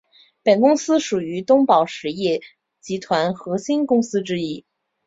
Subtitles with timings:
[0.43, 2.41] 本公司属于东宝实业
[2.79, 4.65] 集团核心公司之一。